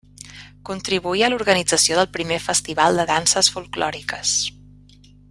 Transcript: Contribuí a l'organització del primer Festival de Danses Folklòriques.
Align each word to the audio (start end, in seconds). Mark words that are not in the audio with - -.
Contribuí 0.69 1.19
a 1.25 1.29
l'organització 1.33 1.99
del 1.99 2.09
primer 2.17 2.39
Festival 2.49 3.01
de 3.01 3.07
Danses 3.13 3.51
Folklòriques. 3.57 4.33